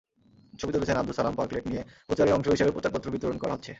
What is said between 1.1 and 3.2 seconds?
সালামপার্কলেট নিয়ে প্রচারের অংশ হিসেবে প্রচারপত্র